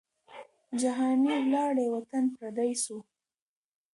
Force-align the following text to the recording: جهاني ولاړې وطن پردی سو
جهاني 0.81 1.29
ولاړې 1.43 1.85
وطن 1.95 2.23
پردی 2.35 2.71
سو 2.83 2.97